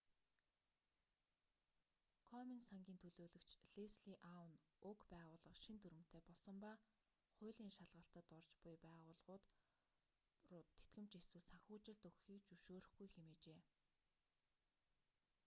комен 2.29 2.61
сангийн 2.69 3.01
төлөөлөгч 3.03 3.51
лесли 3.77 4.13
аун 4.35 4.51
уг 4.89 4.99
байгууллага 5.13 5.61
шинэ 5.63 5.79
дүрэмтэй 5.81 6.21
болсон 6.27 6.55
ба 6.63 6.71
хуулийн 7.35 7.75
шалгалтад 7.77 8.27
орж 8.39 8.51
уй 8.67 8.75
байгууллагууд 8.85 9.43
руу 10.51 10.63
тэтгэмж 10.75 11.11
эсвэл 11.21 11.45
санхүүжилт 11.51 12.01
өгөхийг 12.09 12.41
зөвшөөрөхгүй 12.47 13.07
хэмээжээ 13.15 13.59